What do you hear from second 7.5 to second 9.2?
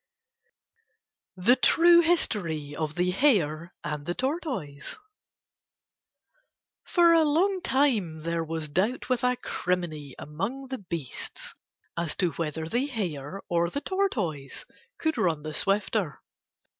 time there was doubt